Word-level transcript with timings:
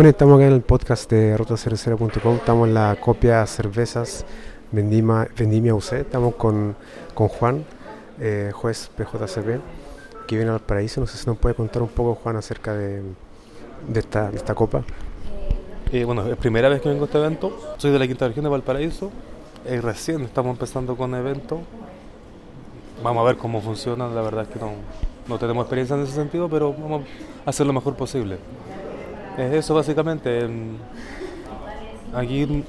Bueno, 0.00 0.08
estamos 0.12 0.36
acá 0.36 0.46
en 0.46 0.54
el 0.54 0.62
podcast 0.62 1.10
de 1.10 1.36
rotacervecera.com, 1.36 2.36
estamos 2.36 2.68
en 2.68 2.72
la 2.72 2.96
copia 2.98 3.46
cervezas 3.46 4.24
Vendima, 4.72 5.28
Vendimia 5.36 5.74
UC, 5.74 5.92
estamos 5.92 6.36
con, 6.36 6.74
con 7.12 7.28
Juan, 7.28 7.66
eh, 8.18 8.50
juez 8.54 8.90
PJCP, 8.96 9.60
que 10.26 10.36
viene 10.36 10.52
al 10.52 10.60
paraíso. 10.60 11.02
No 11.02 11.06
sé 11.06 11.18
si 11.18 11.26
nos 11.26 11.36
puede 11.36 11.54
contar 11.54 11.82
un 11.82 11.90
poco, 11.90 12.14
Juan, 12.14 12.36
acerca 12.36 12.72
de, 12.72 13.02
de, 13.88 14.00
esta, 14.00 14.30
de 14.30 14.38
esta 14.38 14.54
copa. 14.54 14.84
Eh, 15.92 16.04
bueno, 16.04 16.26
es 16.26 16.36
primera 16.38 16.70
vez 16.70 16.80
que 16.80 16.88
vengo 16.88 17.02
a 17.02 17.04
este 17.04 17.18
evento, 17.18 17.74
soy 17.76 17.90
de 17.90 17.98
la 17.98 18.06
quinta 18.06 18.26
región 18.26 18.44
de 18.44 18.48
Valparaíso, 18.48 19.10
eh, 19.66 19.82
recién 19.82 20.22
estamos 20.22 20.52
empezando 20.52 20.96
con 20.96 21.14
evento, 21.14 21.60
vamos 23.04 23.20
a 23.20 23.24
ver 23.26 23.36
cómo 23.36 23.60
funciona, 23.60 24.08
la 24.08 24.22
verdad 24.22 24.44
es 24.44 24.48
que 24.48 24.60
no, 24.60 24.70
no 25.28 25.38
tenemos 25.38 25.64
experiencia 25.64 25.94
en 25.94 26.04
ese 26.04 26.12
sentido, 26.14 26.48
pero 26.48 26.72
vamos 26.72 27.02
a 27.44 27.50
hacer 27.50 27.66
lo 27.66 27.74
mejor 27.74 27.96
posible. 27.96 28.38
Es 29.36 29.52
eso 29.52 29.74
básicamente. 29.74 30.48
Aquí, 32.14 32.64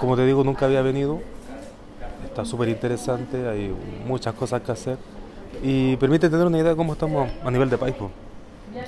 como 0.00 0.16
te 0.16 0.24
digo, 0.24 0.44
nunca 0.44 0.66
había 0.66 0.82
venido. 0.82 1.20
Está 2.24 2.44
súper 2.44 2.68
interesante, 2.68 3.48
hay 3.48 3.74
muchas 4.06 4.34
cosas 4.34 4.60
que 4.60 4.70
hacer 4.70 4.98
y 5.62 5.96
permite 5.96 6.28
tener 6.28 6.46
una 6.46 6.58
idea 6.58 6.70
de 6.70 6.76
cómo 6.76 6.92
estamos 6.92 7.30
a 7.42 7.50
nivel 7.50 7.70
de 7.70 7.78
país. 7.78 7.94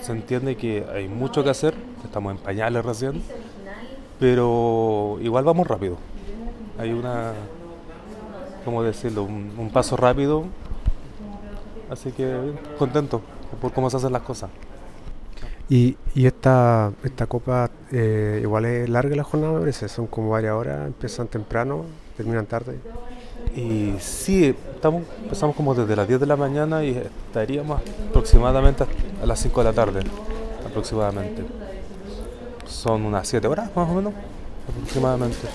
Se 0.03 0.13
entiende 0.13 0.57
que 0.57 0.85
hay 0.93 1.09
mucho 1.09 1.43
que 1.43 1.51
hacer, 1.51 1.75
estamos 2.05 2.33
en 2.33 2.39
pañales 2.39 2.85
recién, 2.85 3.23
pero 4.21 5.19
igual 5.23 5.45
vamos 5.45 5.67
rápido. 5.67 5.97
Hay 6.79 6.93
una, 6.93 7.33
¿cómo 8.65 8.83
decirlo? 8.83 9.25
Un 9.25 9.71
paso 9.73 9.97
rápido, 9.97 10.45
así 11.91 12.13
que 12.13 12.53
contento 12.79 13.23
por 13.63 13.73
cómo 13.73 13.89
se 13.89 13.97
hacen 13.97 14.13
las 14.13 14.23
cosas. 14.23 14.51
Y, 15.71 15.97
y 16.15 16.27
esta, 16.27 16.93
esta 17.05 17.27
copa 17.27 17.71
eh, 17.93 18.41
igual 18.43 18.65
es 18.65 18.89
larga 18.89 19.15
la 19.15 19.25
jornada, 19.25 19.53
me 19.55 19.61
parece, 19.61 19.89
son 19.89 20.07
como 20.07 20.31
varias 20.31 20.55
horas, 20.55 20.87
empiezan 20.87 21.27
temprano, 21.29 21.85
terminan 22.17 22.47
tarde. 22.47 22.79
Y 23.55 23.95
sí, 24.01 24.55
estamos, 24.75 25.03
empezamos 25.23 25.55
como 25.55 25.75
desde 25.75 25.95
las 25.95 26.09
10 26.09 26.21
de 26.21 26.27
la 26.27 26.37
mañana 26.37 26.83
y 26.85 26.91
estaríamos 26.97 27.81
aproximadamente 28.09 28.85
a 29.23 29.27
las 29.27 29.39
5 29.41 29.61
de 29.61 29.65
la 29.65 29.73
tarde, 29.75 30.01
aproximadamente. 30.67 31.43
Son 32.67 33.05
unas 33.05 33.29
7 33.29 33.47
horas 33.47 33.71
más 33.77 33.89
o 33.91 33.95
menos, 33.95 34.15
aproximadamente. 34.71 35.49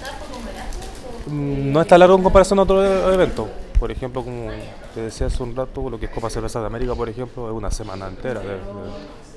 Mm, 1.28 1.72
No 1.72 1.82
está 1.82 1.98
largo 1.98 2.16
en 2.18 2.24
comparación 2.24 2.60
a 2.60 2.64
otros 2.64 2.86
e- 2.86 3.14
eventos. 3.14 3.48
Por 3.80 3.92
ejemplo, 3.92 4.24
como 4.24 4.50
te 4.94 5.02
decía 5.02 5.28
hace 5.28 5.42
un 5.44 5.56
rato, 5.56 5.90
lo 5.90 6.00
que 6.00 6.06
es 6.06 6.12
Copa 6.12 6.30
Cerveza 6.30 6.60
de 6.62 6.68
América, 6.68 6.94
por 6.96 7.10
ejemplo, 7.10 7.48
es 7.50 7.54
una 7.56 7.72
semana 7.72 8.08
entera. 8.08 8.40
de- 8.42 8.48
de- 8.48 9.33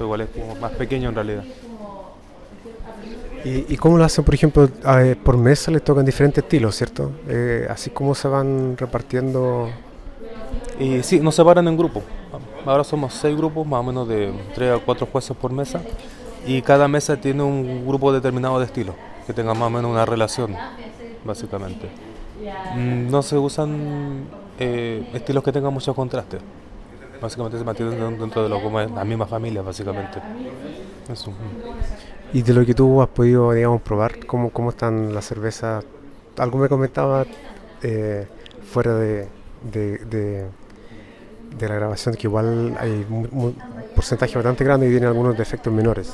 esto 0.00 0.04
igual 0.06 0.22
es 0.22 0.28
como 0.30 0.54
más 0.56 0.72
pequeño 0.72 1.10
en 1.10 1.14
realidad. 1.14 1.44
¿Y, 3.44 3.74
y 3.74 3.76
cómo 3.76 3.98
lo 3.98 4.04
hacen, 4.04 4.24
por 4.24 4.34
ejemplo, 4.34 4.66
eh, 4.98 5.14
por 5.22 5.36
mesa 5.36 5.70
les 5.70 5.82
tocan 5.84 6.06
diferentes 6.06 6.42
estilos, 6.42 6.74
¿cierto? 6.74 7.10
Eh, 7.28 7.66
así 7.68 7.90
como 7.90 8.14
se 8.14 8.26
van 8.28 8.76
repartiendo... 8.78 9.68
Y 10.78 11.02
sí, 11.02 11.20
nos 11.20 11.34
separan 11.34 11.68
en 11.68 11.76
grupos. 11.76 12.02
Ahora 12.64 12.82
somos 12.82 13.12
seis 13.12 13.36
grupos, 13.36 13.66
más 13.66 13.80
o 13.80 13.82
menos 13.82 14.08
de 14.08 14.32
tres 14.54 14.74
a 14.74 14.78
cuatro 14.78 15.06
jueces 15.06 15.36
por 15.36 15.52
mesa. 15.52 15.82
Y 16.46 16.62
cada 16.62 16.88
mesa 16.88 17.18
tiene 17.18 17.42
un 17.42 17.86
grupo 17.86 18.10
determinado 18.10 18.58
de 18.58 18.64
estilo, 18.64 18.94
que 19.26 19.34
tenga 19.34 19.52
más 19.52 19.66
o 19.66 19.70
menos 19.70 19.90
una 19.90 20.06
relación, 20.06 20.56
básicamente. 21.24 21.90
Mm, 22.74 23.10
No 23.10 23.22
se 23.22 23.36
usan 23.36 24.24
eh, 24.58 25.06
estilos 25.12 25.44
que 25.44 25.52
tengan 25.52 25.74
mucho 25.74 25.94
contraste. 25.94 26.38
Básicamente 27.20 27.58
se 27.58 27.64
mantienen 27.64 27.98
den- 27.98 28.18
dentro 28.18 28.42
de 28.48 28.84
es 28.84 28.90
la 28.90 29.04
misma 29.04 29.26
familia, 29.26 29.62
básicamente. 29.62 30.20
Eso. 31.12 31.32
Y 32.32 32.42
de 32.42 32.54
lo 32.54 32.64
que 32.64 32.74
tú 32.74 33.02
has 33.02 33.08
podido, 33.08 33.52
digamos, 33.52 33.82
probar, 33.82 34.24
¿cómo, 34.26 34.50
cómo 34.50 34.70
están 34.70 35.12
las 35.14 35.24
cervezas? 35.26 35.84
Algo 36.38 36.58
me 36.58 36.68
comentaba 36.68 37.26
eh, 37.82 38.26
fuera 38.72 38.94
de, 38.94 39.28
de, 39.72 39.98
de- 39.98 40.46
de 41.58 41.68
la 41.68 41.74
grabación 41.74 42.14
que 42.14 42.26
igual 42.28 42.76
hay 42.78 43.04
un 43.10 43.54
porcentaje 43.94 44.34
bastante 44.36 44.64
grande 44.64 44.86
y 44.86 44.90
tiene 44.90 45.06
algunos 45.06 45.36
defectos 45.36 45.72
menores. 45.72 46.12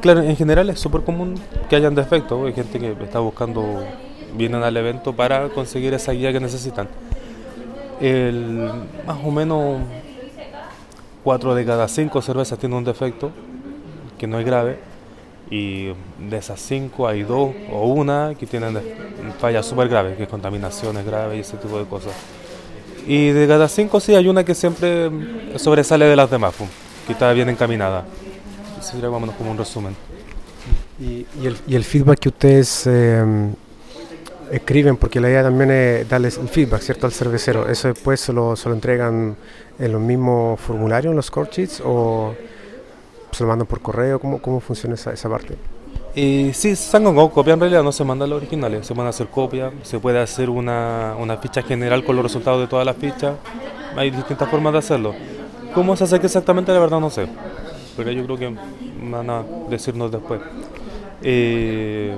Claro, 0.00 0.20
en 0.20 0.34
general 0.36 0.68
es 0.68 0.80
súper 0.80 1.02
común 1.02 1.36
que 1.70 1.76
hayan 1.76 1.94
defectos. 1.94 2.44
Hay 2.44 2.52
gente 2.52 2.78
que 2.80 2.92
está 3.04 3.20
buscando, 3.20 3.84
vienen 4.36 4.62
al 4.64 4.76
evento 4.76 5.14
para 5.14 5.48
conseguir 5.50 5.94
esa 5.94 6.10
guía 6.12 6.32
que 6.32 6.40
necesitan. 6.40 6.88
El, 8.02 8.68
más 9.06 9.18
o 9.22 9.30
menos 9.30 9.80
4 11.22 11.54
de 11.54 11.64
cada 11.64 11.86
5 11.86 12.20
cervezas 12.20 12.58
tienen 12.58 12.78
un 12.78 12.84
defecto 12.84 13.30
que 14.18 14.26
no 14.26 14.40
es 14.40 14.44
grave. 14.44 14.78
Y 15.50 15.86
de 16.18 16.38
esas 16.38 16.60
5 16.60 17.06
hay 17.06 17.22
2 17.22 17.54
o 17.70 17.86
una 17.86 18.34
que 18.38 18.46
tienen 18.46 18.78
fallas 19.38 19.66
súper 19.66 19.88
graves, 19.88 20.16
que 20.16 20.24
es 20.24 20.28
contaminaciones 20.28 21.06
graves 21.06 21.38
y 21.38 21.40
ese 21.40 21.56
tipo 21.58 21.78
de 21.78 21.84
cosas. 21.84 22.12
Y 23.06 23.28
de 23.28 23.46
cada 23.46 23.68
5 23.68 24.00
sí 24.00 24.14
hay 24.14 24.26
una 24.26 24.44
que 24.44 24.54
siempre 24.54 25.10
sobresale 25.56 26.06
de 26.06 26.16
las 26.16 26.30
demás, 26.30 26.54
que 27.06 27.12
está 27.12 27.32
bien 27.32 27.50
encaminada. 27.50 28.04
Eso 28.80 28.92
sería 28.92 29.10
más 29.10 29.18
o 29.18 29.20
menos 29.20 29.36
como 29.36 29.52
un 29.52 29.58
resumen. 29.58 29.94
Y, 31.00 31.26
el, 31.44 31.56
y 31.66 31.76
el 31.76 31.84
feedback 31.84 32.18
que 32.18 32.28
ustedes 32.30 32.86
eh, 32.86 33.24
escriben, 34.52 34.96
porque 34.96 35.18
la 35.18 35.30
idea 35.30 35.42
también 35.42 35.70
es 35.70 36.08
darles 36.08 36.36
el 36.36 36.48
feedback, 36.48 36.82
¿cierto? 36.82 37.06
Al 37.06 37.12
cervecero. 37.12 37.68
¿Eso 37.68 37.88
después 37.88 38.20
se 38.20 38.32
lo, 38.32 38.54
se 38.54 38.68
lo 38.68 38.74
entregan 38.74 39.34
en 39.78 39.92
los 39.92 40.00
mismos 40.00 40.60
formularios, 40.60 41.10
en 41.10 41.16
los 41.16 41.26
score 41.26 41.48
sheets, 41.50 41.82
o 41.84 42.34
se 43.32 43.42
lo 43.42 43.48
mandan 43.48 43.66
por 43.66 43.80
correo? 43.80 44.20
¿Cómo, 44.20 44.40
cómo 44.40 44.60
funciona 44.60 44.94
esa, 44.94 45.12
esa 45.12 45.28
parte? 45.28 45.56
Y 46.14 46.52
sí, 46.52 46.74
han 46.92 47.04
con 47.04 47.28
copia 47.30 47.54
en 47.54 47.60
realidad, 47.60 47.82
no 47.82 47.90
se 47.90 48.04
mandan 48.04 48.28
los 48.28 48.36
originales, 48.36 48.86
se 48.86 48.92
van 48.92 49.06
a 49.06 49.10
hacer 49.10 49.28
copia, 49.28 49.72
se 49.82 49.98
puede 49.98 50.20
hacer 50.20 50.50
una, 50.50 51.14
una 51.18 51.38
ficha 51.38 51.62
general 51.62 52.04
con 52.04 52.16
los 52.16 52.22
resultados 52.22 52.60
de 52.60 52.66
todas 52.66 52.84
las 52.84 52.96
fichas, 52.96 53.36
hay 53.96 54.10
distintas 54.10 54.48
formas 54.50 54.74
de 54.74 54.78
hacerlo. 54.80 55.14
¿Cómo 55.74 55.96
se 55.96 56.04
hace 56.04 56.16
exactamente? 56.16 56.70
La 56.70 56.80
verdad 56.80 57.00
no 57.00 57.08
sé, 57.08 57.26
pero 57.96 58.12
yo 58.12 58.24
creo 58.26 58.36
que 58.36 58.54
van 59.10 59.30
a 59.30 59.42
decirnos 59.70 60.12
después. 60.12 60.42
Eh, 61.22 62.14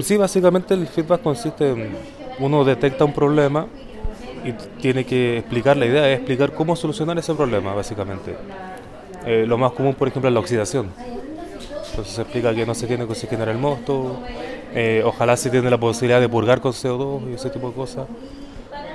sí, 0.00 0.16
básicamente 0.16 0.74
el 0.74 0.86
feedback 0.86 1.22
consiste 1.22 1.70
en 1.70 1.96
uno 2.38 2.64
detecta 2.64 3.04
un 3.04 3.12
problema 3.12 3.66
y 4.44 4.52
tiene 4.80 5.04
que 5.04 5.38
explicar, 5.38 5.76
la 5.76 5.86
idea 5.86 6.08
es 6.10 6.18
explicar 6.18 6.52
cómo 6.52 6.76
solucionar 6.76 7.18
ese 7.18 7.34
problema, 7.34 7.74
básicamente. 7.74 8.36
Eh, 9.24 9.44
lo 9.46 9.58
más 9.58 9.72
común, 9.72 9.94
por 9.94 10.08
ejemplo, 10.08 10.28
es 10.28 10.34
la 10.34 10.40
oxidación. 10.40 10.90
Entonces 11.90 12.14
se 12.14 12.22
explica 12.22 12.54
que 12.54 12.66
no 12.66 12.74
se 12.74 12.86
tiene 12.86 13.06
que 13.06 13.12
oxigenar 13.12 13.48
el 13.48 13.58
mosto, 13.58 14.18
eh, 14.74 15.02
ojalá 15.04 15.36
se 15.36 15.50
tiene 15.50 15.70
la 15.70 15.78
posibilidad 15.78 16.20
de 16.20 16.28
purgar 16.28 16.60
con 16.60 16.72
CO2 16.72 17.30
y 17.30 17.34
ese 17.34 17.50
tipo 17.50 17.68
de 17.68 17.74
cosas. 17.74 18.06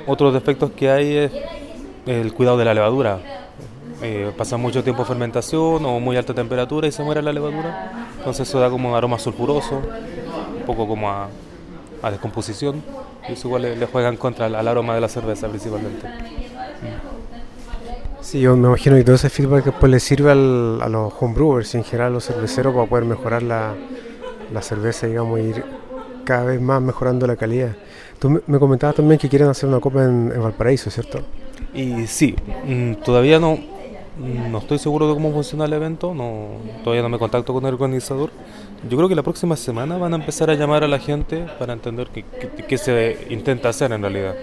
Otros 0.07 0.33
defectos 0.33 0.71
que 0.71 0.89
hay 0.89 1.17
es 1.17 1.31
el 2.05 2.33
cuidado 2.33 2.57
de 2.57 2.65
la 2.65 2.73
levadura. 2.73 3.19
Eh, 4.03 4.31
pasa 4.37 4.57
mucho 4.57 4.83
tiempo 4.83 5.03
en 5.03 5.07
fermentación 5.07 5.85
o 5.85 5.99
muy 5.99 6.17
alta 6.17 6.33
temperatura 6.33 6.87
y 6.87 6.91
se 6.91 7.03
muere 7.03 7.21
la 7.21 7.33
levadura. 7.33 8.07
Entonces 8.17 8.47
eso 8.47 8.59
da 8.59 8.69
como 8.69 8.89
un 8.89 8.95
aroma 8.95 9.19
sulfuroso, 9.19 9.81
un 10.61 10.65
poco 10.65 10.87
como 10.87 11.09
a, 11.09 11.29
a 12.01 12.11
descomposición. 12.11 12.83
Y 13.27 13.33
eso 13.33 13.47
igual 13.47 13.63
le, 13.63 13.75
le 13.77 13.85
juega 13.87 14.09
en 14.09 14.17
contra 14.17 14.47
al, 14.47 14.55
al 14.55 14.67
aroma 14.67 14.95
de 14.95 15.01
la 15.01 15.09
cerveza 15.09 15.49
principalmente. 15.49 16.09
Sí, 18.19 18.39
yo 18.41 18.55
me 18.55 18.67
imagino 18.67 18.95
que 18.97 19.03
todo 19.03 19.15
ese 19.15 19.29
feedback 19.29 19.65
después 19.65 19.91
le 19.91 19.99
sirve 19.99 20.31
al- 20.31 20.79
a 20.81 20.89
los 20.89 21.13
homebrewers 21.19 21.73
y 21.73 21.77
en 21.77 21.83
general 21.83 22.07
a 22.11 22.13
los 22.15 22.25
cerveceros 22.25 22.73
para 22.73 22.85
poder 22.87 23.05
mejorar 23.05 23.41
la, 23.43 23.79
la 24.49 24.61
cerveza, 24.61 25.07
digamos, 25.07 25.39
y 25.39 25.43
ir 25.43 25.67
cada 26.23 26.45
vez 26.45 26.61
más 26.61 26.81
mejorando 26.81 27.27
la 27.27 27.35
calidad. 27.37 27.77
Tú 28.19 28.29
me, 28.29 28.41
me 28.47 28.59
comentabas 28.59 28.95
también 28.95 29.19
que 29.19 29.29
quieren 29.29 29.49
hacer 29.49 29.69
una 29.69 29.79
copa 29.79 30.03
en, 30.05 30.31
en 30.33 30.41
Valparaíso, 30.43 30.89
¿cierto? 30.91 31.27
Y 31.73 32.07
sí, 32.07 32.35
mm, 32.63 32.95
todavía 33.03 33.39
no, 33.39 33.57
mm, 33.57 33.80
no 34.21 34.57
estoy 34.59 34.77
seguro 34.79 35.07
de 35.07 35.13
cómo 35.13 35.31
funciona 35.31 35.65
el 35.65 35.73
evento, 35.73 36.13
no, 36.13 36.47
todavía 36.83 37.01
no 37.01 37.09
me 37.09 37.17
contacto 37.19 37.53
con 37.53 37.65
el 37.65 37.73
organizador. 37.73 38.29
Yo 38.89 38.97
creo 38.97 39.09
que 39.09 39.15
la 39.15 39.23
próxima 39.23 39.55
semana 39.55 39.97
van 39.97 40.13
a 40.13 40.17
empezar 40.17 40.49
a 40.49 40.53
llamar 40.55 40.83
a 40.83 40.87
la 40.87 40.99
gente 40.99 41.45
para 41.59 41.73
entender 41.73 42.07
qué, 42.13 42.23
qué- 42.23 42.65
qué 42.65 42.77
se 42.77 43.27
intenta 43.29 43.69
hacer 43.69 43.91
en 43.91 44.01
realidad. 44.01 44.35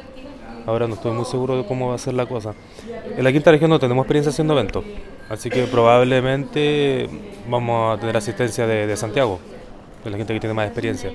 Ahora 0.66 0.86
no 0.86 0.94
estoy 0.94 1.12
muy 1.12 1.24
seguro 1.24 1.56
de 1.56 1.64
cómo 1.66 1.88
va 1.88 1.94
a 1.94 1.98
ser 1.98 2.14
la 2.14 2.26
cosa. 2.26 2.54
En 3.16 3.24
la 3.24 3.32
quinta 3.32 3.50
región 3.50 3.70
no 3.70 3.78
tenemos 3.78 4.02
experiencia 4.04 4.30
haciendo 4.30 4.52
eventos, 4.54 4.84
así 5.30 5.48
que 5.50 5.64
probablemente 5.64 7.08
vamos 7.48 7.96
a 7.96 8.00
tener 8.00 8.16
asistencia 8.16 8.66
de, 8.66 8.86
de 8.86 8.96
Santiago, 8.96 9.38
de 10.04 10.10
la 10.10 10.16
gente 10.18 10.34
que 10.34 10.40
tiene 10.40 10.54
más 10.54 10.66
experiencia. 10.66 11.10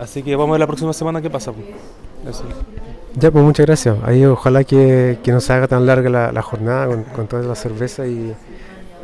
Así 0.00 0.22
que 0.22 0.34
vamos 0.34 0.50
a 0.50 0.52
ver 0.54 0.60
la 0.60 0.66
próxima 0.66 0.92
semana 0.92 1.22
qué 1.22 1.30
pasa. 1.30 1.52
Eso. 2.28 2.44
Ya, 3.16 3.30
pues 3.30 3.44
muchas 3.44 3.66
gracias. 3.66 3.96
Ahí 4.04 4.24
ojalá 4.24 4.64
que, 4.64 5.18
que 5.22 5.32
no 5.32 5.40
se 5.40 5.52
haga 5.52 5.68
tan 5.68 5.86
larga 5.86 6.08
la, 6.08 6.32
la 6.32 6.42
jornada 6.42 6.86
con, 6.86 7.02
con 7.04 7.26
toda 7.26 7.42
la 7.42 7.54
cerveza 7.54 8.06
y, 8.06 8.34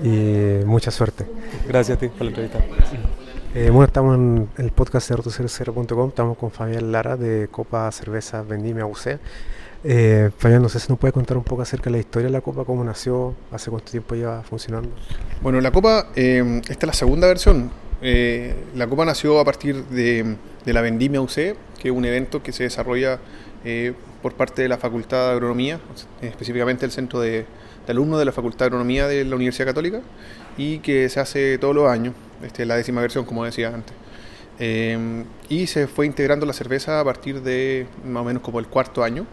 y 0.03 0.65
mucha 0.65 0.91
suerte. 0.91 1.27
Gracias 1.67 1.97
a 1.97 2.01
ti 2.01 2.09
por 2.09 2.23
la 2.23 2.29
entrevista. 2.29 2.59
Eh, 3.55 3.71
bueno, 3.71 3.85
estamos 3.85 4.17
en 4.17 4.49
el 4.59 4.71
podcast 4.73 5.09
de 5.09 5.17
rotocervecero.com, 5.17 6.09
estamos 6.09 6.37
con 6.37 6.51
Fabián 6.51 6.93
Lara 6.93 7.17
de 7.17 7.49
Copa 7.51 7.91
Cerveza 7.93 8.43
Vendimia 8.43 8.87
UC. 8.87 9.19
Eh, 9.85 10.31
Fabián, 10.37 10.61
no 10.63 10.69
sé 10.69 10.81
si 10.81 10.89
nos 10.89 10.99
puede 10.99 11.13
contar 11.13 11.37
un 11.37 11.45
poco 11.45 11.63
acerca 11.63 11.85
de 11.85 11.93
la 11.93 11.99
historia 11.99 12.27
de 12.27 12.33
la 12.33 12.41
Copa, 12.41 12.65
cómo 12.65 12.85
nació, 12.85 13.35
hace 13.53 13.71
cuánto 13.71 13.91
tiempo 13.91 14.15
lleva 14.15 14.43
funcionando. 14.43 14.91
Bueno, 15.41 15.61
la 15.61 15.71
Copa, 15.71 16.09
eh, 16.17 16.61
esta 16.69 16.85
es 16.85 16.87
la 16.87 16.93
segunda 16.93 17.27
versión. 17.27 17.71
Eh, 18.03 18.55
la 18.75 18.87
Copa 18.87 19.05
nació 19.05 19.41
a 19.41 19.45
partir 19.45 19.85
de, 19.87 20.37
la 20.65 20.81
Vendimia 20.83 21.21
UC, 21.21 21.35
que 21.35 21.57
es 21.85 21.91
un 21.91 22.05
evento 22.05 22.43
que 22.43 22.53
se 22.53 22.65
desarrolla 22.65 23.19
eh, 23.69 23.93
por 24.23 24.35
parte 24.35 24.63
de 24.63 24.69
la 24.69 24.79
Facultad 24.79 25.29
de 25.29 25.33
Agronomía, 25.33 25.81
específicamente 26.23 26.85
el 26.85 26.93
centro 26.93 27.21
de, 27.21 27.47
alumnos 27.87 28.19
de 28.19 28.25
la 28.25 28.33
Facultad 28.33 28.61
de 28.61 28.65
Agronomía 28.67 29.07
de 29.07 29.25
la 29.25 29.37
Universidad 29.37 29.67
Católica, 29.67 30.01
y 30.57 30.79
que 30.79 31.09
se 31.09 31.21
hace 31.21 31.59
todos 31.59 31.75
los 31.75 31.89
años, 31.89 32.15
este, 32.43 32.67
la 32.67 32.77
décima 32.77 33.01
versión, 33.01 33.25
como 33.25 33.45
decía 33.45 33.69
antes. 33.69 33.95
y 35.49 35.67
se 35.67 35.87
fue 35.87 36.07
integrando 36.07 36.47
la 36.47 36.53
cerveza 36.53 37.01
a 37.01 37.05
partir 37.05 37.43
de 37.43 37.87
más 38.05 38.23
o 38.23 38.25
menos 38.25 38.43
como 38.43 38.59
el 38.59 38.67
cuarto 38.67 39.05
año 39.05 39.27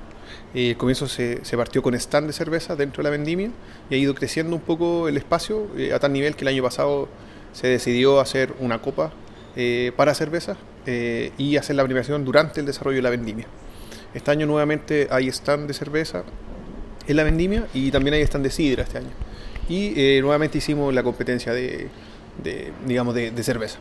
el 0.54 0.72
eh, 0.72 0.76
comienzo 0.78 1.08
se, 1.08 1.42
partió 1.56 1.81
con 1.81 1.94
stand 1.96 2.28
de 2.28 2.34
cerveza 2.34 2.76
dentro 2.76 3.02
de 3.02 3.10
la 3.10 3.10
vendimia 3.10 3.52
y 3.90 3.96
ha 3.96 3.98
ido 3.98 4.16
creciendo 4.16 4.56
un 4.56 4.62
poco 4.62 5.08
el 5.08 5.18
espacio 5.18 5.68
eh, 5.78 5.94
a 5.94 6.00
tal 6.00 6.14
nivel 6.14 6.36
que 6.36 6.44
el 6.44 6.50
año 6.50 6.64
pasado 6.64 7.10
se 7.54 7.68
decidió 7.68 8.20
hacer 8.20 8.54
una 8.60 8.81
copa 8.81 9.12
eh, 9.56 9.92
para 9.96 10.14
cerveza 10.14 10.58
y 11.38 11.58
hacer 11.58 11.76
la 11.76 11.84
premiación 11.84 12.26
durante 12.26 12.60
el 12.60 12.68
desarrollo 12.68 12.98
de 12.98 13.02
la 13.02 13.10
vendimia. 13.10 13.48
Este 14.16 14.32
año 14.32 14.48
nuevamente 14.48 15.08
hay 15.12 15.28
stand 15.28 15.68
de 15.68 15.76
cerveza 15.76 16.24
en 17.06 17.16
la 17.16 17.24
vendimia 17.24 17.68
y 17.74 17.92
también 17.92 18.16
hay 18.16 18.24
stand 18.24 18.46
de 18.46 18.50
sidra 18.50 18.82
este 18.82 18.98
año. 18.98 19.12
Y 19.70 20.20
nuevamente 20.22 20.58
hicimos 20.58 20.92
la 20.94 21.04
competencia 21.04 21.54
de, 21.54 21.90
digamos, 22.88 23.14
de 23.14 23.44
cerveza. 23.44 23.78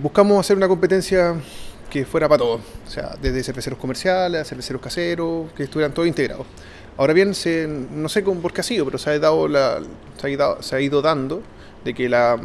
buscamos 0.00 0.40
hacer 0.40 0.56
una 0.56 0.68
competencia 0.68 1.34
que 1.88 2.04
fuera 2.04 2.28
para 2.28 2.38
todos, 2.38 2.60
o 2.86 2.90
sea, 2.90 3.16
desde 3.20 3.42
cerveceros 3.42 3.78
comerciales 3.78 4.40
a 4.40 4.44
cerveceros 4.44 4.80
caseros, 4.82 5.50
que 5.52 5.64
estuvieran 5.64 5.92
todos 5.92 6.06
integrados. 6.06 6.46
Ahora 6.96 7.12
bien, 7.12 7.34
se, 7.34 7.66
no 7.66 8.08
sé 8.08 8.22
por 8.22 8.52
qué 8.52 8.60
ha 8.60 8.64
sido, 8.64 8.84
pero 8.84 8.98
se 8.98 9.10
ha, 9.10 9.18
dado 9.18 9.48
la, 9.48 9.80
se 10.20 10.26
ha, 10.26 10.30
ido, 10.30 10.62
se 10.62 10.76
ha 10.76 10.80
ido 10.80 11.00
dando 11.00 11.42
de 11.84 11.94
que, 11.94 12.08
la, 12.08 12.38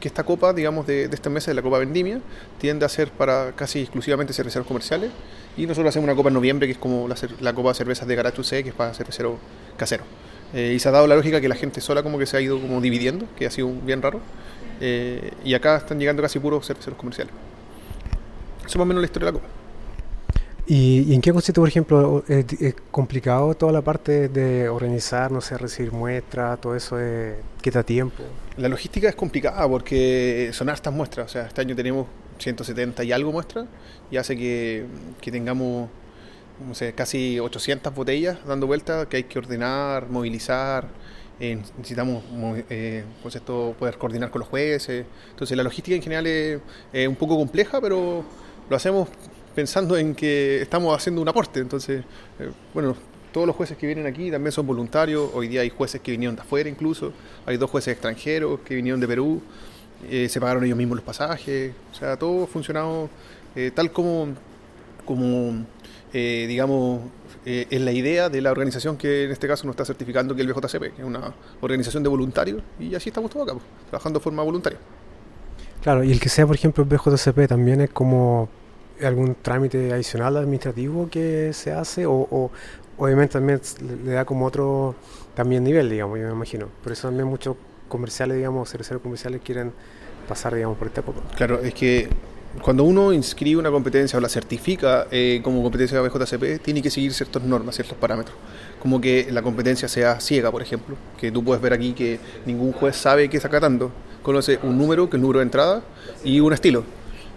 que 0.00 0.08
esta 0.08 0.24
copa, 0.24 0.52
digamos, 0.52 0.86
de, 0.86 1.08
de 1.08 1.14
esta 1.14 1.30
mesa 1.30 1.50
de 1.50 1.54
la 1.54 1.62
Copa 1.62 1.78
Vendimia, 1.78 2.20
tiende 2.58 2.84
a 2.84 2.88
ser 2.88 3.10
para 3.10 3.52
casi 3.52 3.80
exclusivamente 3.80 4.32
cerveceros 4.32 4.66
comerciales. 4.66 5.10
Y 5.56 5.66
nosotros 5.66 5.90
hacemos 5.90 6.04
una 6.04 6.16
copa 6.16 6.28
en 6.28 6.34
noviembre, 6.34 6.66
que 6.66 6.72
es 6.72 6.78
como 6.78 7.08
la, 7.08 7.16
la 7.40 7.52
Copa 7.52 7.70
de 7.70 7.74
Cervezas 7.74 8.08
de 8.08 8.14
Garachu 8.14 8.42
C, 8.42 8.62
que 8.62 8.70
es 8.70 8.74
para 8.74 8.94
cerveceros 8.94 9.34
caseros. 9.76 10.06
Eh, 10.54 10.72
y 10.74 10.78
se 10.78 10.88
ha 10.88 10.92
dado 10.92 11.06
la 11.06 11.16
lógica 11.16 11.40
que 11.40 11.48
la 11.48 11.54
gente 11.54 11.80
sola 11.80 12.02
como 12.02 12.18
que 12.18 12.26
se 12.26 12.36
ha 12.36 12.40
ido 12.40 12.60
como 12.60 12.80
dividiendo, 12.80 13.26
que 13.36 13.46
ha 13.46 13.50
sido 13.50 13.70
bien 13.84 14.02
raro. 14.02 14.20
Eh, 14.80 15.32
y 15.44 15.54
acá 15.54 15.76
están 15.76 15.98
llegando 15.98 16.22
casi 16.22 16.38
puros 16.38 16.66
cerveceros 16.66 16.98
comerciales. 16.98 17.32
Eso 18.66 18.78
más 18.78 18.84
o 18.84 18.86
menos 18.86 19.00
la 19.00 19.06
historia 19.06 19.26
de 19.26 19.32
la 19.32 19.40
Copa. 19.40 19.62
¿Y, 20.66 21.12
en 21.12 21.20
qué 21.20 21.32
consiste, 21.32 21.60
por 21.60 21.68
ejemplo, 21.68 22.24
es, 22.28 22.46
complicado 22.90 23.54
toda 23.54 23.72
la 23.72 23.82
parte 23.82 24.28
de 24.28 24.68
organizar, 24.68 25.32
no 25.32 25.40
sé, 25.40 25.58
recibir 25.58 25.92
muestras, 25.92 26.60
todo 26.60 26.76
eso 26.76 27.00
es, 27.00 27.34
quita 27.60 27.82
tiempo? 27.82 28.22
La 28.56 28.68
logística 28.68 29.08
es 29.08 29.14
complicada 29.16 29.68
porque 29.68 30.50
son 30.52 30.68
hartas 30.68 30.92
muestras, 30.94 31.26
o 31.26 31.28
sea, 31.28 31.46
este 31.46 31.60
año 31.60 31.74
tenemos 31.74 32.06
170 32.42 33.04
y 33.04 33.12
algo 33.12 33.32
muestras 33.32 33.66
y 34.10 34.16
hace 34.16 34.36
que, 34.36 34.84
que 35.20 35.30
tengamos 35.30 35.88
no 36.66 36.74
sé, 36.74 36.92
casi 36.92 37.40
800 37.40 37.94
botellas 37.94 38.38
dando 38.46 38.66
vueltas 38.66 39.06
que 39.06 39.18
hay 39.18 39.24
que 39.24 39.38
ordenar, 39.38 40.08
movilizar, 40.08 40.86
eh, 41.40 41.56
necesitamos 41.76 42.22
eh, 42.70 43.04
pues 43.22 43.34
esto, 43.34 43.74
poder 43.78 43.98
coordinar 43.98 44.30
con 44.30 44.40
los 44.40 44.48
jueces. 44.48 45.06
Entonces 45.30 45.56
la 45.56 45.62
logística 45.62 45.96
en 45.96 46.02
general 46.02 46.26
es 46.26 47.08
un 47.08 47.16
poco 47.16 47.36
compleja, 47.36 47.80
pero 47.80 48.24
lo 48.68 48.76
hacemos 48.76 49.08
pensando 49.54 49.96
en 49.96 50.14
que 50.14 50.62
estamos 50.62 50.96
haciendo 50.96 51.20
un 51.20 51.28
aporte. 51.28 51.60
Entonces, 51.60 52.04
eh, 52.38 52.50
bueno, 52.72 52.96
todos 53.32 53.46
los 53.46 53.56
jueces 53.56 53.76
que 53.76 53.86
vienen 53.86 54.06
aquí 54.06 54.30
también 54.30 54.52
son 54.52 54.66
voluntarios. 54.66 55.30
Hoy 55.34 55.48
día 55.48 55.62
hay 55.62 55.70
jueces 55.70 56.00
que 56.00 56.12
vinieron 56.12 56.36
de 56.36 56.42
afuera 56.42 56.68
incluso. 56.68 57.12
Hay 57.46 57.56
dos 57.56 57.70
jueces 57.70 57.92
extranjeros 57.92 58.60
que 58.60 58.74
vinieron 58.74 59.00
de 59.00 59.08
Perú. 59.08 59.42
Eh, 60.10 60.28
se 60.28 60.40
pagaron 60.40 60.64
ellos 60.64 60.76
mismos 60.76 60.96
los 60.96 61.04
pasajes. 61.04 61.72
O 61.92 61.94
sea, 61.94 62.16
todo 62.16 62.44
ha 62.44 62.46
funcionado 62.46 63.08
eh, 63.54 63.70
tal 63.74 63.92
como, 63.92 64.28
como 65.04 65.64
digamos, 66.12 67.00
es 67.44 67.80
la 67.80 67.90
idea 67.90 68.28
de 68.28 68.42
la 68.42 68.50
organización 68.50 68.98
que 68.98 69.24
en 69.24 69.30
este 69.30 69.48
caso 69.48 69.64
nos 69.66 69.72
está 69.72 69.86
certificando 69.86 70.34
que 70.34 70.42
el 70.42 70.52
BJCP, 70.52 70.94
que 70.94 71.00
es 71.02 71.04
una 71.04 71.32
organización 71.62 72.02
de 72.02 72.10
voluntarios. 72.10 72.62
Y 72.78 72.94
así 72.94 73.08
estamos 73.08 73.30
todos 73.30 73.48
acá, 73.48 73.54
pues, 73.54 73.64
trabajando 73.88 74.18
de 74.18 74.22
forma 74.22 74.42
voluntaria. 74.42 74.78
Claro, 75.82 76.04
y 76.04 76.12
el 76.12 76.20
que 76.20 76.28
sea, 76.28 76.46
por 76.46 76.54
ejemplo, 76.54 76.84
el 76.84 76.90
BJCP 76.90 77.48
también 77.48 77.80
es 77.80 77.90
como 77.90 78.48
algún 79.02 79.34
trámite 79.34 79.92
adicional 79.92 80.36
administrativo 80.36 81.08
que 81.10 81.52
se 81.52 81.72
hace 81.72 82.06
o, 82.06 82.50
obviamente 82.98 83.32
también 83.32 83.60
le 84.04 84.12
da 84.12 84.24
como 84.24 84.46
otro 84.46 84.94
también 85.34 85.64
nivel, 85.64 85.90
digamos, 85.90 86.18
yo 86.18 86.26
me 86.26 86.32
imagino. 86.32 86.68
Por 86.82 86.92
eso 86.92 87.08
también 87.08 87.26
muchos 87.26 87.56
comerciales, 87.92 88.38
digamos, 88.38 88.70
cerveceros 88.70 89.02
comerciales 89.02 89.42
quieren 89.44 89.70
pasar, 90.26 90.54
digamos, 90.54 90.78
por 90.78 90.86
esta 90.86 91.02
época. 91.02 91.20
Claro, 91.36 91.60
es 91.60 91.74
que 91.74 92.08
cuando 92.62 92.84
uno 92.84 93.12
inscribe 93.12 93.60
una 93.60 93.70
competencia 93.70 94.16
o 94.16 94.20
la 94.20 94.30
certifica 94.30 95.08
eh, 95.10 95.40
como 95.44 95.62
competencia 95.62 96.00
de 96.00 96.08
BJCP, 96.08 96.62
tiene 96.62 96.80
que 96.80 96.90
seguir 96.90 97.12
ciertas 97.12 97.42
normas, 97.42 97.74
ciertos 97.74 97.98
parámetros. 97.98 98.34
Como 98.80 98.98
que 98.98 99.28
la 99.30 99.42
competencia 99.42 99.88
sea 99.88 100.20
ciega, 100.20 100.50
por 100.50 100.62
ejemplo, 100.62 100.96
que 101.18 101.30
tú 101.30 101.44
puedes 101.44 101.62
ver 101.62 101.74
aquí 101.74 101.92
que 101.92 102.18
ningún 102.46 102.72
juez 102.72 102.96
sabe 102.96 103.28
qué 103.28 103.36
está 103.36 103.50
catando. 103.50 103.92
Conoce 104.22 104.58
un 104.62 104.78
número, 104.78 105.10
que 105.10 105.16
es 105.16 105.18
el 105.18 105.22
número 105.22 105.40
de 105.40 105.44
entrada, 105.44 105.82
y 106.24 106.40
un 106.40 106.54
estilo. 106.54 106.84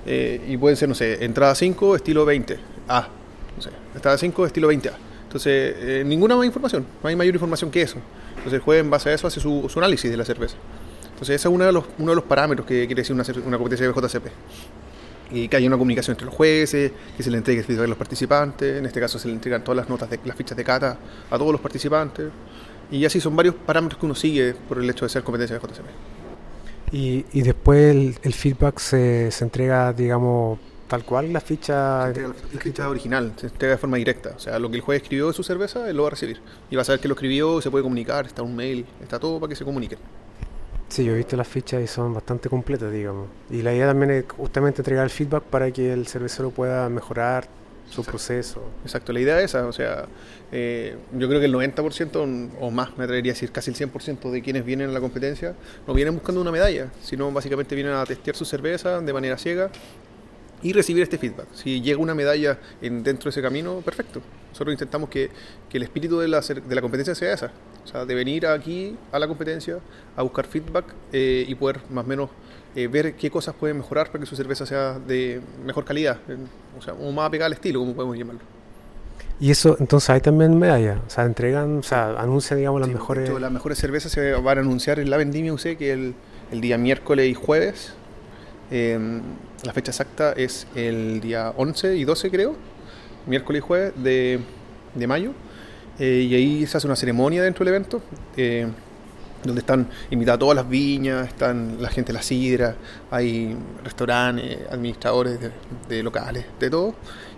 Eh, 0.06 0.42
y 0.48 0.56
pueden 0.56 0.78
ser, 0.78 0.88
no 0.88 0.96
sé, 0.96 1.25
entrada 1.25 1.54
5, 1.54 1.98
estilo 1.98 2.24
20, 2.24 2.60
A. 2.88 3.10
No 3.58 3.62
sé, 3.62 3.72
entrada 3.94 4.18
5, 4.18 4.46
estilo 4.46 4.72
20A. 4.72 4.94
Entonces, 5.24 5.75
eh, 5.80 6.04
ninguna 6.06 6.38
más 6.38 6.46
información, 6.46 6.86
no 7.04 7.10
hay 7.10 7.16
mayor 7.18 7.34
información 7.34 7.69
que 7.69 7.81
eso. 7.81 7.98
Entonces, 8.46 8.60
el 8.60 8.64
juez 8.64 8.80
en 8.82 8.92
base 8.92 9.10
a 9.10 9.14
eso 9.16 9.26
hace 9.26 9.40
su, 9.40 9.68
análisis 9.78 10.12
de 10.12 10.18
la 10.18 10.24
cerveza. 10.24 10.56
Entonces, 11.02 11.38
ese 11.38 11.48
es 11.48 11.52
uno 11.52 11.66
de 11.66 11.72
los, 11.72 11.84
uno 11.98 12.12
de 12.12 12.16
los 12.16 12.26
parámetros 12.26 12.68
que 12.68 12.86
quiere 12.86 13.02
decir 13.02 13.16
una, 13.16 13.58
competencia 13.58 13.88
de 13.88 13.92
BJCP. 13.92 14.28
Y 15.32 15.48
que 15.48 15.58
haya 15.58 15.66
una 15.66 15.80
comunicación 15.80 16.14
entre 16.14 16.28
los 16.28 16.36
jueces, 16.36 16.92
que 17.18 17.24
se 17.24 17.32
le 17.32 17.38
entregue 17.38 17.62
el 17.62 17.66
feedback 17.66 17.86
a 17.86 17.88
los 17.88 17.98
participantes, 17.98 18.78
en 18.78 18.86
este 18.86 19.00
caso 19.00 19.18
se 19.18 19.30
le 19.30 19.34
entregan 19.34 19.64
todas 19.64 19.78
las 19.78 19.90
notas 19.90 20.12
de 20.12 20.20
las 20.24 20.38
fichas 20.38 20.56
de 20.56 20.64
cata 20.64 20.96
a 21.32 21.38
todos 21.40 21.52
los 21.54 21.60
participantes. 21.60 22.28
Y 22.92 23.04
así 23.04 23.20
son 23.20 23.36
varios 23.36 23.56
parámetros 23.56 24.00
que 24.00 24.06
uno 24.06 24.14
sigue 24.14 24.54
por 24.54 24.78
el 24.78 24.88
hecho 24.88 25.06
de 25.06 25.10
ser 25.10 25.24
competencia 25.24 25.58
de 25.58 25.66
BJCP. 25.66 25.86
Y, 26.92 27.25
y 27.34 27.42
después 27.42 28.16
el, 28.22 28.34
feedback 28.36 28.78
se, 28.78 29.32
se, 29.32 29.44
entrega, 29.44 29.92
digamos, 29.92 30.60
tal 30.88 31.04
cual 31.04 31.34
la 31.34 31.42
ficha. 31.42 32.08
la 32.10 32.60
ficha 32.60 32.89
original, 32.89 33.34
se 33.36 33.48
entrega 33.48 33.74
de 33.74 33.77
forma 33.77 33.98
directa. 33.98 34.34
O 34.36 34.39
sea, 34.39 34.60
lo 34.60 34.70
que 34.70 34.77
el 34.77 34.82
juez 34.82 35.01
escribió 35.01 35.27
de 35.27 35.34
su 35.34 35.44
cerveza, 35.44 35.89
él 35.89 35.98
lo 35.98 36.04
va 36.04 36.10
a 36.10 36.12
recibir. 36.12 36.42
Y 36.70 36.75
va 36.75 36.84
a 36.84 36.86
saber 36.86 37.00
que 37.00 37.08
lo 37.08 37.13
escribió, 37.13 37.62
se 37.62 37.72
puede 37.72 37.84
comunicar, 37.84 38.25
está 38.25 38.42
un 38.44 38.56
mail, 38.56 38.86
está 39.01 39.20
todo 39.20 39.39
para 39.39 39.50
que 39.50 39.56
se 39.56 39.65
comuniquen. 39.65 40.00
Sí, 40.88 41.04
yo 41.04 41.13
he 41.13 41.18
visto 41.18 41.36
las 41.36 41.48
fichas 41.48 41.84
y 41.84 41.88
son 41.88 42.13
bastante 42.13 42.48
completas, 42.48 42.92
digamos. 42.92 43.27
Y 43.50 43.62
la 43.62 43.74
idea 43.74 43.88
también 43.88 44.12
es 44.12 44.25
justamente 44.38 44.82
entregar 44.82 45.04
el 45.04 45.10
feedback 45.10 45.44
para 45.44 45.72
que 45.72 45.92
el 45.92 46.08
cervecero 46.08 46.51
pueda 46.51 46.88
mejorar 46.89 47.48
su 47.89 48.04
proceso. 48.04 48.63
Exacto, 48.84 49.13
la 49.13 49.20
idea 49.20 49.39
es 49.39 49.46
esa, 49.46 49.68
o 49.68 49.72
sea, 49.72 50.06
eh, 50.51 50.96
yo 51.13 51.27
creo 51.27 51.39
que 51.39 51.46
el 51.46 51.54
90% 51.54 52.50
o 52.60 52.72
más, 52.72 52.98
me 52.98 53.04
atrevería 53.04 53.32
a 53.32 53.36
decir 53.36 53.51
casi 53.51 53.72
el 53.72 53.77
100% 53.77 54.32
de 54.32 54.42
quienes 54.42 54.65
vienen 54.65 54.89
a 54.89 54.94
la 54.94 55.00
competencia 55.00 55.56
no 55.88 55.94
vienen 55.94 56.15
buscando 56.15 56.42
una 56.42 56.51
medalla, 56.51 56.89
sino 57.01 57.32
básicamente 57.32 57.75
vienen 57.75 57.94
a 57.94 58.06
testear 58.06 58.36
su 58.36 58.46
cerveza 58.46 59.01
de 59.01 59.13
manera 59.13 59.38
ciega 59.38 59.70
y 60.62 60.74
recibir 60.74 61.04
este 61.04 61.18
feedback. 61.18 61.48
Si 61.54 61.82
llega 61.82 62.00
una 62.00 62.16
medalla 62.16 62.58
en, 62.82 63.04
dentro 63.04 63.26
de 63.26 63.30
ese 63.32 63.42
camino, 63.42 63.82
perfecto. 63.84 64.22
Nosotros 64.50 64.74
intentamos 64.74 65.10
que, 65.10 65.30
que 65.70 65.78
el 65.78 65.84
espíritu 65.84 66.20
de 66.20 66.28
la, 66.28 66.42
de 66.42 66.76
la, 66.76 66.82
competencia 66.82 67.14
sea 67.14 67.34
esa, 67.34 67.52
o 67.84 67.88
sea, 67.88 68.06
de 68.06 68.16
venir 68.16 68.48
aquí 68.48 68.96
a 69.12 69.20
la 69.20 69.28
competencia 69.28 69.80
a 70.16 70.24
buscar 70.24 70.46
feedback 70.46 70.86
eh, 71.12 71.46
y 71.48 71.56
poder 71.56 71.82
más 71.90 72.06
o 72.06 72.08
menos 72.08 72.30
eh, 72.76 72.88
ver 72.88 73.16
qué 73.16 73.30
cosas 73.30 73.54
pueden 73.56 73.78
mejorar 73.78 74.08
para 74.08 74.20
que 74.20 74.26
su 74.26 74.36
cerveza 74.36 74.66
sea 74.66 74.98
de 75.00 75.42
mejor 75.66 75.86
calidad, 75.86 76.20
o 76.78 76.82
sea, 76.82 76.94
o 76.94 77.12
más 77.12 77.28
apegada 77.28 77.48
al 77.48 77.54
estilo, 77.54 77.80
como 77.80 77.94
podemos 77.94 78.18
llamarlo. 78.18 78.42
Y 79.40 79.52
eso, 79.52 79.76
entonces 79.80 80.10
hay 80.10 80.22
también 80.22 80.58
medallas, 80.58 81.00
o 81.06 81.10
sea, 81.10 81.26
entregan, 81.26 81.80
o 81.80 81.84
sea, 81.84 82.12
anuncian, 82.18 82.58
digamos, 82.58 82.80
las 82.80 82.90
mejores... 82.90 83.30
las 83.30 83.52
mejores 83.52 83.78
cervezas 83.78 84.14
se 84.14 84.32
van 84.32 84.58
a 84.58 84.62
anunciar 84.62 85.00
en 85.00 85.10
la 85.10 85.18
Vendimia 85.18 85.54
UC, 85.54 85.78
que 85.78 85.92
el, 85.92 86.16
el 86.52 86.62
día 86.62 86.78
miércoles 86.78 87.28
y 87.28 87.34
jueves. 87.34 87.94
La 89.65 89.74
fecha 89.74 89.89
exacta 89.89 90.31
es 90.34 90.67
el 90.75 91.19
día 91.22 91.51
11 91.57 91.95
y 91.98 92.03
12, 92.03 92.29
creo, 92.29 92.55
miércoles 93.25 93.63
y 93.63 93.65
jueves 93.65 93.93
de, 93.95 94.39
de 94.93 95.07
mayo. 95.07 95.31
Eh, 95.98 96.27
y 96.29 96.36
ahí 96.36 96.67
se 96.67 96.77
hace 96.77 96.86
una 96.86 96.95
ceremonia 96.95 97.41
dentro 97.41 97.65
del 97.65 97.74
evento. 97.74 98.01
Eh, 98.38 98.67
donde 99.43 99.60
están 99.60 99.88
invitadas 100.10 100.39
todas 100.39 100.55
las 100.55 100.67
viñas, 100.67 101.27
están 101.27 101.81
la 101.81 101.89
gente 101.89 102.12
de 102.12 102.13
la 102.13 102.24
sidra, 102.24 102.75
hay 103.12 103.55
restaurantes, 103.84 104.60
administradores 104.72 105.39
de, 105.88 106.03
locales, 106.03 106.45
de 106.60 106.69
todo. 106.69 106.95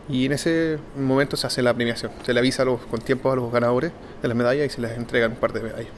Y 0.10 0.26
en 0.26 0.32
ese 0.32 0.78
momento 0.98 1.36
se 1.36 1.48
hace 1.48 1.62
la 1.62 1.74
premiación, 1.74 2.12
se 2.26 2.34
le 2.34 2.40
avisa 2.40 2.64
los, 2.64 2.80
con 2.86 3.02
tiempo 3.02 3.30
a 3.32 3.36
los 3.36 3.52
ganadores 3.52 3.92
de 4.22 4.28
las 4.28 4.38
medallas 4.38 4.68
y 4.68 4.70
se 4.70 4.82
les 4.82 4.98
entregan 4.98 5.32
un 5.32 5.38
par 5.38 5.52
de 5.52 5.62
medallas. 5.62 5.92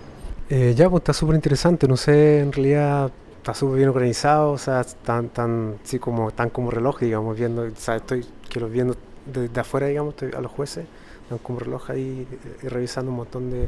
Eh, 0.50 0.74
ya, 0.75 0.89
pues 0.89 1.01
está 1.01 1.13
súper 1.13 1.36
interesante, 1.36 1.88
no 1.88 1.95
sé, 1.95 2.39
en 2.39 2.51
realidad 2.51 3.12
está 3.50 3.60
súper 3.60 3.77
bien 3.77 3.89
organizado, 3.89 4.51
o 4.51 4.58
sea, 4.60 4.84
tan, 4.84 5.29
tan, 5.29 5.79
sí, 5.84 5.98
como, 5.98 6.32
tan 6.32 6.50
como 6.51 6.70
reloj, 6.70 7.00
digamos, 7.00 7.36
viendo, 7.36 7.63
o 7.63 7.75
sea, 7.75 7.96
estoy 7.96 8.24
que 8.48 8.60
los 8.60 8.72
viendo 8.72 8.96
desde 9.25 9.60
afuera, 9.60 9.88
digamos, 9.88 10.13
a 10.36 10.41
los 10.41 10.51
jueces, 10.51 10.86
como 11.41 11.60
reloj 11.60 11.89
ahí 11.89 12.27
eh, 12.63 12.70
revisando 12.70 13.10
un 13.12 13.18
montón 13.18 13.50
de, 13.50 13.68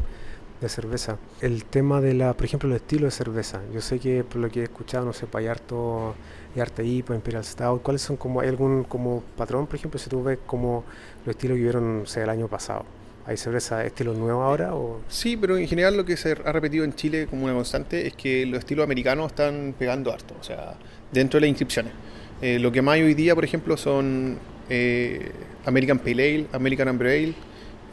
de, 0.62 0.70
cerveza. 0.70 1.18
El 1.42 1.66
tema 1.66 2.00
de 2.00 2.14
la, 2.14 2.34
por 2.34 2.46
ejemplo, 2.46 2.70
el 2.70 2.76
estilo 2.76 3.06
de 3.06 3.12
cerveza. 3.12 3.62
Yo 3.74 3.82
sé 3.82 4.00
que 4.00 4.24
por 4.24 4.38
lo 4.38 4.50
que 4.50 4.62
he 4.62 4.64
escuchado, 4.64 5.06
no 5.06 5.14
sé, 5.14 5.26
para 5.26 5.52
harto 5.52 6.16
Arte 6.60 6.84
IPA, 6.84 7.16
Imperial 7.16 7.44
Stout, 7.44 7.82
¿cuáles 7.82 8.02
son 8.04 8.18
como, 8.18 8.42
hay 8.42 8.50
algún 8.50 8.84
como 8.84 9.24
patrón, 9.36 9.66
por 9.66 9.76
ejemplo, 9.76 10.00
si 10.00 10.10
tú 10.10 10.24
ves 10.24 10.40
como 10.46 10.84
los 11.26 11.36
estilos 11.36 11.56
que 11.56 11.64
vieron, 11.64 12.04
el 12.16 12.30
año 12.30 12.48
pasado? 12.48 12.86
¿Hay 13.26 13.38
cerveza 13.38 13.86
estilo 13.86 14.14
nuevo 14.14 14.42
ahora? 14.42 14.74
O? 14.74 15.02
Sí, 15.08 15.38
pero 15.38 15.58
en 15.58 15.68
general 15.68 15.96
lo 15.96 16.06
que 16.06 16.18
se 16.18 16.32
ha 16.32 16.52
repetido 16.52 16.84
en 16.84 16.96
Chile 16.96 17.28
como 17.28 17.46
una 17.46 17.54
constante 17.54 18.08
es 18.08 18.14
que 18.14 18.46
los 18.46 18.60
estilos 18.60 18.84
americanos 18.84 19.28
están 19.28 19.76
pegando 19.78 20.12
harto, 20.12 20.36
o 20.40 20.44
sea, 20.44 20.74
dentro 21.12 21.38
de 21.38 21.42
las 21.42 21.50
inscripciones. 21.50 21.94
Eh, 22.42 22.58
lo 22.58 22.72
que 22.72 22.82
más 22.82 22.96
hay 22.96 23.04
hoy 23.04 23.14
día, 23.14 23.36
por 23.36 23.46
ejemplo, 23.46 23.78
son 23.78 24.40
eh, 24.70 25.32
American 25.66 26.00
Pale 26.00 26.14
Ale, 26.14 26.46
American 26.52 26.88
Amber 26.88 27.08
Ale 27.08 27.34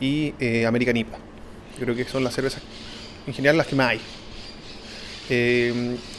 y 0.00 0.34
eh, 0.40 0.64
American 0.64 0.96
IPA. 0.96 1.18
creo 1.78 1.94
que 1.94 2.04
son 2.04 2.24
las 2.24 2.34
cervezas 2.34 2.62
en 3.26 3.34
general 3.34 3.58
las 3.58 3.66
que 3.66 3.76
más 3.76 3.90
hay. 3.90 4.00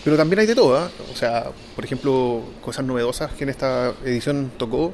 pero 0.04 0.18
también 0.18 0.40
hay 0.42 0.46
de 0.46 0.54
todo, 0.54 0.92
o 1.12 1.16
sea, 1.16 1.48
por 1.76 1.84
ejemplo, 1.84 2.44
cosas 2.62 2.86
novedosas 2.86 3.32
que 3.34 3.44
en 3.44 3.50
esta 3.50 3.96
edición 4.06 4.52
tocó. 4.58 4.94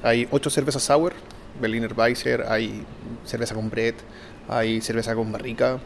Hay 0.00 0.28
ocho 0.30 0.48
cervezas 0.48 0.84
sour, 0.84 1.12
Berliner 1.60 1.92
Weisser, 1.96 2.44
hay 2.48 2.84
cerveza 3.24 3.54
con 3.54 3.70
Brett, 3.70 3.96
hay 4.48 4.80
cerveza 4.80 5.14
con 5.14 5.30
barrica, 5.32 5.78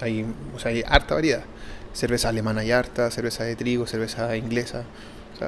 hay, 0.00 0.26
o 0.54 0.58
sea, 0.58 0.70
hay 0.70 0.82
harta 0.86 1.14
variedad. 1.14 1.44
Cerveza 1.92 2.28
alemana 2.28 2.64
y 2.64 2.70
harta, 2.70 3.10
cerveza 3.10 3.44
de 3.44 3.56
trigo, 3.56 3.86
cerveza 3.86 4.36
inglesa. 4.36 4.84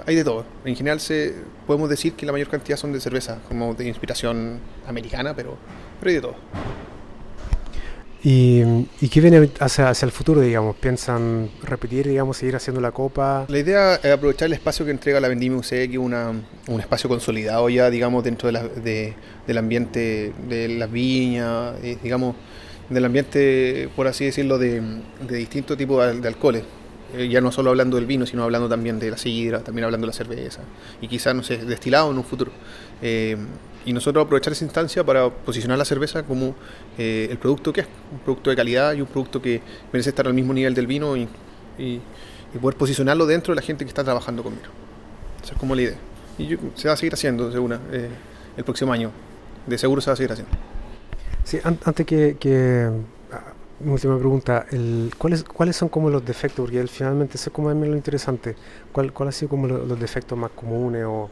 Hay 0.06 0.14
de 0.14 0.24
todo. 0.24 0.44
En 0.64 0.76
general 0.76 1.00
se, 1.00 1.34
podemos 1.66 1.88
decir 1.88 2.14
que 2.14 2.24
la 2.24 2.32
mayor 2.32 2.48
cantidad 2.48 2.76
son 2.76 2.92
de 2.92 3.00
cerveza, 3.00 3.38
como 3.48 3.74
de 3.74 3.88
inspiración 3.88 4.60
americana, 4.86 5.34
pero 5.34 5.56
hay 6.04 6.14
de 6.14 6.20
todo. 6.20 6.36
¿Y, 8.22 8.62
¿Y, 9.00 9.08
qué 9.08 9.20
viene 9.20 9.50
hacia, 9.60 9.88
hacia, 9.88 10.04
el 10.04 10.12
futuro, 10.12 10.42
digamos? 10.42 10.76
¿Piensan 10.76 11.48
repetir, 11.62 12.06
digamos, 12.06 12.36
seguir 12.36 12.54
haciendo 12.54 12.80
la 12.80 12.92
copa? 12.92 13.46
La 13.48 13.58
idea 13.58 13.94
es 13.94 14.12
aprovechar 14.12 14.46
el 14.46 14.52
espacio 14.52 14.84
que 14.84 14.90
entrega 14.90 15.20
la 15.20 15.28
Vendimia 15.28 15.58
UC, 15.58 15.68
que 15.68 15.84
es 15.92 15.98
una, 15.98 16.32
un 16.68 16.80
espacio 16.80 17.08
consolidado 17.08 17.68
ya, 17.70 17.88
digamos, 17.88 18.22
dentro 18.22 18.48
de 18.48 18.52
la, 18.52 18.62
de, 18.64 19.14
del 19.46 19.58
ambiente 19.58 20.34
de 20.48 20.68
las 20.68 20.92
viñas, 20.92 21.74
eh, 21.82 21.96
digamos, 22.02 22.36
del 22.90 23.06
ambiente, 23.06 23.88
por 23.96 24.06
así 24.06 24.26
decirlo, 24.26 24.58
de, 24.58 24.82
de 25.26 25.36
distintos 25.36 25.78
tipos 25.78 26.06
de, 26.06 26.20
de 26.20 26.28
alcoholes. 26.28 26.64
Eh, 27.14 27.28
ya 27.28 27.40
no 27.40 27.50
solo 27.50 27.70
hablando 27.70 27.96
del 27.96 28.06
vino, 28.06 28.24
sino 28.26 28.44
hablando 28.44 28.68
también 28.68 28.98
de 28.98 29.10
la 29.10 29.16
sidra, 29.16 29.60
también 29.60 29.84
hablando 29.84 30.06
de 30.06 30.12
la 30.12 30.16
cerveza, 30.16 30.60
y 31.00 31.08
quizás, 31.08 31.34
no 31.34 31.42
sé, 31.42 31.56
destilado 31.58 32.10
en 32.10 32.18
un 32.18 32.24
futuro. 32.24 32.52
Eh, 33.02 33.36
y 33.84 33.92
nosotros 33.92 34.24
aprovechar 34.24 34.52
esa 34.52 34.64
instancia 34.64 35.04
para 35.04 35.30
posicionar 35.30 35.78
la 35.78 35.84
cerveza 35.84 36.22
como 36.22 36.54
eh, 36.98 37.28
el 37.30 37.38
producto 37.38 37.72
que 37.72 37.82
es, 37.82 37.86
un 38.12 38.18
producto 38.18 38.50
de 38.50 38.56
calidad 38.56 38.92
y 38.94 39.00
un 39.00 39.06
producto 39.06 39.40
que 39.40 39.62
merece 39.92 40.10
estar 40.10 40.26
al 40.26 40.34
mismo 40.34 40.52
nivel 40.52 40.74
del 40.74 40.86
vino 40.86 41.16
y, 41.16 41.28
y, 41.78 42.00
poder 42.60 42.76
posicionarlo 42.76 43.26
dentro 43.26 43.54
de 43.54 43.60
la 43.60 43.62
gente 43.62 43.84
que 43.84 43.88
está 43.88 44.02
trabajando 44.02 44.42
conmigo. 44.42 44.66
Esa 45.42 45.54
es 45.54 45.58
como 45.58 45.74
la 45.74 45.82
idea. 45.82 45.96
Y 46.36 46.56
se 46.74 46.88
va 46.88 46.94
a 46.94 46.96
seguir 46.96 47.14
haciendo, 47.14 47.50
según 47.52 47.74
eh, 47.92 48.08
el 48.56 48.64
próximo 48.64 48.92
año. 48.92 49.12
De 49.66 49.78
seguro 49.78 50.00
se 50.00 50.10
va 50.10 50.14
a 50.14 50.16
seguir 50.16 50.32
haciendo. 50.32 50.52
Sí, 51.44 51.58
antes 51.62 52.04
que, 52.04 52.36
que 52.40 52.90
ah, 53.32 53.52
última 53.84 54.18
pregunta, 54.18 54.66
el, 54.72 55.12
¿cuáles, 55.16 55.44
¿cuáles 55.44 55.76
son 55.76 55.88
como 55.88 56.10
los 56.10 56.24
defectos? 56.24 56.64
Porque 56.64 56.84
finalmente 56.88 57.36
eso 57.36 57.50
es 57.50 57.54
como 57.54 57.70
lo 57.70 57.96
interesante. 57.96 58.56
¿Cuál, 58.90 59.12
¿Cuál 59.12 59.28
ha 59.28 59.32
sido 59.32 59.48
como 59.48 59.68
los 59.68 60.00
defectos 60.00 60.36
más 60.36 60.50
comunes 60.50 61.04
o 61.06 61.30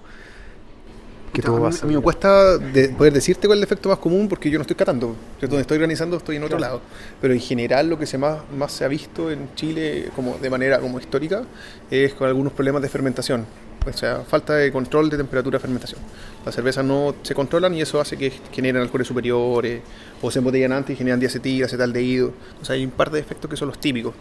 que 1.33 1.43
todo 1.43 1.67
a, 1.67 1.71
mí 1.71 1.95
me 1.95 2.01
cuesta 2.01 2.59
poder 2.97 3.13
decirte 3.13 3.47
cuál 3.47 3.59
es 3.59 3.63
el 3.63 3.65
efecto 3.65 3.89
más 3.89 3.99
común 3.99 4.29
porque 4.29 4.51
yo 4.51 4.59
no 4.59 4.63
estoy 4.63 4.77
catando. 4.77 5.15
Donde 5.41 5.61
estoy 5.61 5.77
organizando 5.77 6.17
estoy 6.17 6.37
en 6.37 6.45
otro 6.45 6.59
lado. 6.59 6.81
Pero 7.21 7.35
en 7.35 7.41
general 7.41 7.89
lo 7.89 7.99
que 7.99 8.07
se 8.07 8.19
más, 8.19 8.39
más 8.57 8.73
se 8.73 8.85
ha 8.85 8.89
visto 8.89 9.31
en 9.31 9.55
Chile 9.55 10.11
como 10.15 10.39
de 10.39 10.51
manera 10.51 10.79
como 10.81 10.99
histórica 10.99 11.43
es 11.91 12.15
con 12.15 12.29
algunos 12.29 12.53
problemas 12.53 12.83
de 12.83 12.89
fermentación. 12.89 13.47
O 13.87 13.93
sea, 13.93 14.23
falta 14.29 14.55
de 14.55 14.71
control 14.71 15.09
de 15.09 15.17
temperatura 15.17 15.59
de 15.59 15.61
fermentación. 15.63 16.01
Las 16.45 16.55
cervezas 16.55 16.85
no 16.85 17.15
se 17.23 17.35
controlan 17.35 17.75
y 17.75 17.81
eso 17.81 18.01
hace 18.01 18.17
que 18.17 18.33
generen 18.53 18.83
alcoholes 18.83 19.07
superiores 19.07 19.81
o 20.21 20.31
se 20.31 20.41
embotellan 20.41 20.73
antes 20.73 20.95
y 20.95 20.97
generan 20.97 21.21
diacetil, 21.21 21.65
acetaldehído. 21.65 22.33
O 22.61 22.65
sea, 22.65 22.75
hay 22.75 22.85
un 22.85 22.91
par 22.91 23.11
de 23.11 23.21
efectos 23.21 23.49
que 23.49 23.57
son 23.57 23.69
los 23.69 23.79
típicos. 23.79 24.15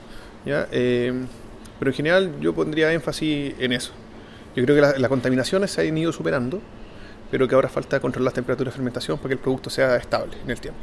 ¿ya? 0.45 0.67
Eh, 0.71 1.13
pero 1.79 1.91
en 1.91 1.95
general 1.95 2.39
yo 2.39 2.53
pondría 2.53 2.93
énfasis 2.93 3.55
en 3.59 3.73
eso. 3.73 3.91
Yo 4.55 4.63
creo 4.63 4.75
que 4.75 4.99
las 4.99 5.09
contaminaciones 5.09 5.71
se 5.71 5.87
han 5.87 5.97
ido 5.97 6.11
superando 6.11 6.61
pero 7.29 7.47
que 7.47 7.55
ahora 7.55 7.69
falta 7.69 7.99
controlar 7.99 8.25
las 8.25 8.33
temperaturas 8.33 8.73
de 8.73 8.75
fermentación 8.75 9.17
para 9.17 9.29
que 9.29 9.33
el 9.33 9.39
producto 9.39 9.69
sea 9.69 9.95
estable 9.97 10.35
en 10.43 10.51
el 10.51 10.59
tiempo. 10.59 10.79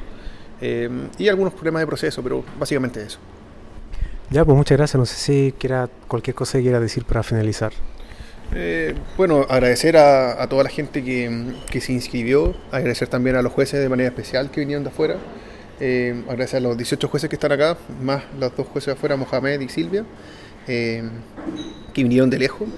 Eh, 0.60 0.88
y 1.18 1.28
algunos 1.28 1.52
problemas 1.52 1.80
de 1.80 1.86
proceso, 1.86 2.22
pero 2.22 2.44
básicamente 2.58 3.02
eso. 3.02 3.18
Ya, 4.30 4.44
pues 4.44 4.56
muchas 4.56 4.78
gracias. 4.78 4.98
No 4.98 5.06
sé 5.06 5.16
si 5.16 5.54
quiera 5.58 5.88
cualquier 6.08 6.34
cosa 6.34 6.58
que 6.58 6.62
quiera 6.62 6.80
decir 6.80 7.04
para 7.04 7.22
finalizar. 7.22 7.72
Eh, 8.54 8.94
bueno, 9.16 9.46
agradecer 9.48 9.96
a, 9.96 10.42
a, 10.42 10.48
toda 10.48 10.64
la 10.64 10.70
gente 10.70 11.02
que, 11.02 11.54
que, 11.70 11.80
se 11.80 11.92
inscribió, 11.92 12.54
agradecer 12.70 13.08
también 13.08 13.36
a 13.36 13.42
los 13.42 13.52
jueces 13.52 13.80
de 13.80 13.88
manera 13.88 14.08
especial 14.08 14.50
que 14.50 14.60
vinieron 14.60 14.84
de 14.84 14.90
afuera, 14.90 15.16
eh, 15.80 16.22
agradecer 16.28 16.58
a 16.58 16.60
los 16.60 16.76
18 16.76 17.08
jueces 17.08 17.28
que 17.28 17.36
están 17.36 17.52
acá, 17.52 17.76
más 18.02 18.22
los 18.38 18.54
dos 18.54 18.66
jueces 18.68 18.86
de 18.86 18.92
afuera, 18.92 19.16
Mohamed 19.16 19.60
y 19.60 19.68
Silvia, 19.68 20.04
que 20.66 21.02
vinieron 21.96 22.30
de 22.30 22.38
lejos. 22.38 22.68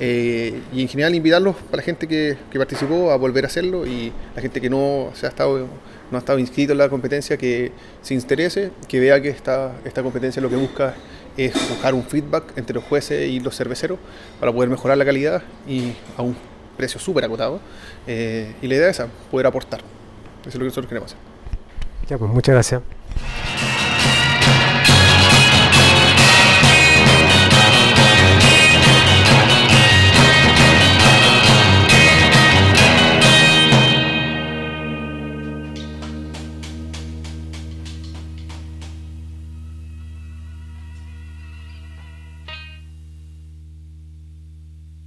Eh, 0.00 0.60
y 0.72 0.80
en 0.82 0.88
general 0.88 1.14
invitarlos 1.14 1.56
para 1.56 1.78
la 1.78 1.82
gente 1.82 2.08
que, 2.08 2.36
que, 2.50 2.58
participó 2.58 3.10
a 3.10 3.16
volver 3.16 3.44
a 3.44 3.48
hacerlo 3.48 3.86
y 3.86 4.12
la 4.34 4.40
gente 4.40 4.58
que 4.58 4.70
no 4.70 5.10
se 5.14 5.26
ha 5.26 5.28
estado 5.28 5.68
no 6.10 6.16
ha 6.16 6.20
estado 6.20 6.38
inscrito 6.38 6.72
en 6.72 6.78
la 6.78 6.88
competencia 6.88 7.36
que 7.36 7.72
se 8.02 8.14
interese, 8.14 8.72
que 8.88 9.00
vea 9.00 9.20
que 9.20 9.28
esta, 9.28 9.72
esta 9.84 10.02
competencia 10.02 10.42
lo 10.42 10.50
que 10.50 10.56
busca 10.56 10.94
es 11.36 11.52
buscar 11.68 11.94
un 11.94 12.02
feedback 12.02 12.56
entre 12.56 12.74
los 12.74 12.84
jueces 12.84 13.28
y 13.28 13.40
los 13.40 13.56
cerveceros 13.56 13.98
para 14.38 14.52
poder 14.52 14.68
mejorar 14.68 14.98
la 14.98 15.04
calidad 15.04 15.42
y 15.66 15.92
a 16.16 16.22
un 16.22 16.36
precio 16.76 16.98
súper 16.98 17.24
acotado. 17.24 17.60
Eh, 18.06 18.54
y 18.60 18.66
la 18.66 18.74
idea 18.74 18.88
es 18.88 18.98
esa, 18.98 19.08
poder 19.30 19.46
aportar. 19.46 19.80
Eso 20.40 20.48
es 20.48 20.54
lo 20.54 20.60
que 20.60 20.66
nosotros 20.66 20.88
queremos 20.88 21.12
hacer. 21.12 21.22
Ya, 22.08 22.18
pues 22.18 22.30
muchas 22.30 22.54
gracias. 22.54 22.82